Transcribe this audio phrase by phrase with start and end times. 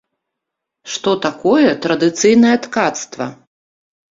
[0.93, 3.29] Што такое традыцыйнае ткацтва?